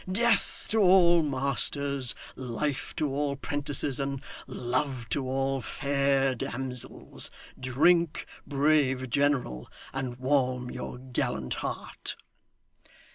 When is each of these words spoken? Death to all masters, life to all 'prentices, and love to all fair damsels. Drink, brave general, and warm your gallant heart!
Death 0.11 0.65
to 0.71 0.79
all 0.79 1.21
masters, 1.21 2.15
life 2.35 2.95
to 2.95 3.13
all 3.13 3.35
'prentices, 3.35 3.99
and 3.99 4.19
love 4.47 5.07
to 5.09 5.27
all 5.29 5.61
fair 5.61 6.33
damsels. 6.33 7.29
Drink, 7.59 8.25
brave 8.47 9.11
general, 9.11 9.69
and 9.93 10.15
warm 10.15 10.71
your 10.71 10.97
gallant 10.97 11.53
heart! 11.53 12.15